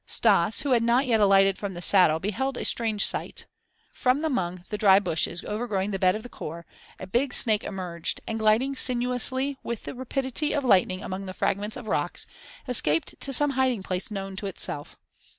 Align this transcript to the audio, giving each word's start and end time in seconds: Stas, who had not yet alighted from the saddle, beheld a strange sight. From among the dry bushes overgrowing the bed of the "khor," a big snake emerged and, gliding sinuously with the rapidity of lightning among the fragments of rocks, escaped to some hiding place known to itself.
Stas, 0.07 0.61
who 0.61 0.71
had 0.71 0.81
not 0.81 1.05
yet 1.05 1.19
alighted 1.19 1.59
from 1.59 1.75
the 1.75 1.79
saddle, 1.83 2.19
beheld 2.19 2.57
a 2.57 2.65
strange 2.65 3.05
sight. 3.05 3.45
From 3.91 4.25
among 4.25 4.65
the 4.69 4.77
dry 4.79 4.97
bushes 4.97 5.43
overgrowing 5.43 5.91
the 5.91 5.99
bed 5.99 6.15
of 6.15 6.23
the 6.23 6.27
"khor," 6.29 6.65
a 6.99 7.05
big 7.05 7.35
snake 7.35 7.63
emerged 7.63 8.19
and, 8.27 8.39
gliding 8.39 8.73
sinuously 8.75 9.57
with 9.61 9.83
the 9.83 9.93
rapidity 9.93 10.53
of 10.53 10.65
lightning 10.65 11.03
among 11.03 11.27
the 11.27 11.35
fragments 11.35 11.77
of 11.77 11.85
rocks, 11.85 12.25
escaped 12.67 13.13
to 13.21 13.31
some 13.31 13.51
hiding 13.51 13.83
place 13.83 14.09
known 14.09 14.35
to 14.37 14.47
itself. 14.47 14.97